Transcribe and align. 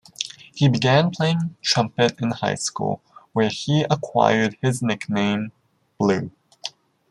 He 0.51 0.67
began 0.67 1.11
playing 1.11 1.57
trumpet 1.61 2.19
in 2.19 2.31
high 2.31 2.55
school, 2.55 3.03
where 3.33 3.49
he 3.49 3.85
acquired 3.87 4.57
his 4.59 4.81
nickname, 4.81 5.51
Blue. 5.99 6.31